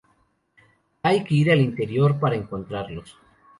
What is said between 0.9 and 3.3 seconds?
Hay que ir al interior para encontrarlos.